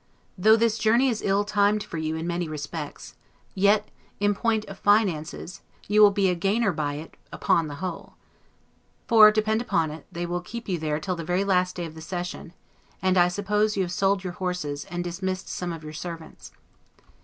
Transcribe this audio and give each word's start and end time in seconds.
Though 0.35 0.55
this 0.55 0.79
journey 0.79 1.09
is 1.09 1.21
ill 1.21 1.43
timed 1.43 1.83
for 1.83 1.99
you 1.99 2.15
in 2.15 2.25
many 2.25 2.49
respects, 2.49 3.13
yet, 3.53 3.91
in 4.19 4.33
point 4.33 4.65
of 4.65 4.79
FINANCES, 4.79 5.61
you 5.87 6.01
will 6.01 6.09
be 6.09 6.27
a 6.27 6.33
gainer 6.33 6.71
by 6.71 6.95
it 6.95 7.15
upon 7.31 7.67
the 7.67 7.75
whole; 7.75 8.15
for, 9.07 9.29
depend 9.29 9.61
upon 9.61 9.91
it, 9.91 10.07
they 10.11 10.25
will 10.25 10.41
keep 10.41 10.67
you 10.67 10.79
here 10.79 10.99
till 10.99 11.15
the 11.15 11.23
very 11.23 11.43
last 11.43 11.75
day 11.75 11.85
of 11.85 11.93
the 11.93 12.01
session: 12.01 12.53
and 12.99 13.15
I 13.15 13.27
suppose 13.27 13.77
you 13.77 13.83
have 13.83 13.91
sold 13.91 14.23
your 14.23 14.33
horses, 14.33 14.85
and 14.85 15.03
dismissed 15.03 15.49
some 15.49 15.71
of 15.71 15.83
your 15.83 15.93
servants. 15.93 16.51